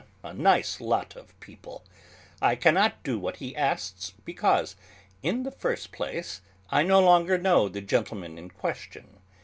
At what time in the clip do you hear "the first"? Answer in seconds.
5.43-5.91